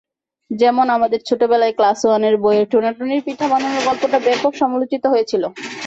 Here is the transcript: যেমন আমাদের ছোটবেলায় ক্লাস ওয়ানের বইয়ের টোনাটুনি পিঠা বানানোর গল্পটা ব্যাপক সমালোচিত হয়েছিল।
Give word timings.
যেমন 0.51 0.85
আমাদের 0.89 1.19
ছোটবেলায় 1.27 1.75
ক্লাস 1.75 1.99
ওয়ানের 2.05 2.35
বইয়ের 2.37 2.67
টোনাটুনি 2.71 3.15
পিঠা 3.25 3.45
বানানোর 3.47 3.85
গল্পটা 3.87 4.19
ব্যাপক 4.27 4.51
সমালোচিত 4.61 5.03
হয়েছিল। 5.07 5.43